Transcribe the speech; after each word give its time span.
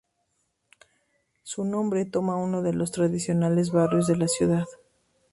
Su 1.43 1.63
nombre 1.63 2.05
toma 2.05 2.33
a 2.33 2.37
uno 2.37 2.63
de 2.63 2.73
los 2.73 2.91
tradicionales 2.91 3.69
barrios 3.71 4.07
de 4.07 4.15
la 4.15 4.27
ciudad. 4.27 4.65